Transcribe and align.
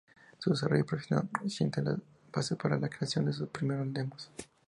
Su 0.39 0.49
desarrollo 0.49 0.83
profesional 0.83 1.29
sienta 1.47 1.79
las 1.83 1.99
bases 2.33 2.57
para 2.57 2.79
la 2.79 2.89
creación 2.89 3.25
de 3.25 3.33
sus 3.33 3.49
primeros 3.49 3.93
demos. 3.93 4.31